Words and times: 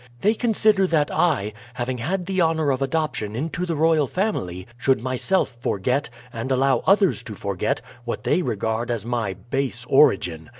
They 0.21 0.33
consider 0.33 0.87
that 0.87 1.11
I, 1.13 1.53
having 1.75 1.99
had 1.99 2.25
the 2.25 2.41
honor 2.41 2.71
of 2.71 2.81
adoption 2.81 3.35
into 3.35 3.67
the 3.67 3.75
royal 3.75 4.07
family, 4.07 4.65
should 4.75 5.03
myself 5.03 5.59
forget, 5.61 6.09
and 6.33 6.51
allow 6.51 6.81
others 6.87 7.21
to 7.21 7.35
forget, 7.35 7.81
what 8.03 8.23
they 8.23 8.41
regard 8.41 8.89
as 8.89 9.05
my 9.05 9.33
base 9.35 9.85
origin. 9.87 10.49